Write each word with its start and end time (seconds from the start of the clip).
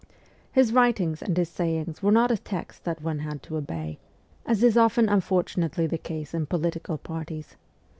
His 0.51 0.73
writings 0.73 1.21
and 1.21 1.37
his 1.37 1.49
sayings 1.49 2.01
were 2.01 2.11
not 2.11 2.31
a 2.31 2.37
text 2.39 2.85
that 2.85 3.03
one 3.03 3.19
had 3.19 3.43
to 3.43 3.55
obey 3.57 3.99
as 4.47 4.63
is 4.63 4.75
often 4.75 5.07
unfortunately 5.07 5.85
the 5.85 5.99
case 5.99 6.33
in 6.33 6.47
political 6.47 6.97
parties. 6.97 7.55